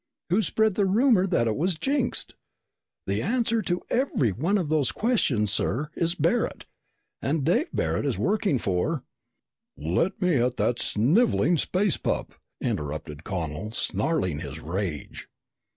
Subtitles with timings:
[0.31, 2.33] Who spread the rumor that it was jinxed?
[3.05, 6.65] The answer to every one of those questions, sir, is Barret.
[7.21, 9.03] And Dave Barret is working for"
[9.77, 15.29] "Let me at that sniveling space pup!" interrupted Connel, snarling his rage.